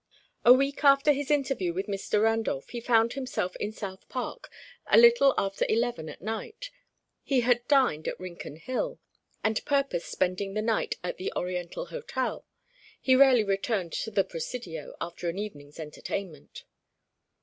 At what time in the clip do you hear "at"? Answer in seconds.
6.09-6.23, 11.03-11.17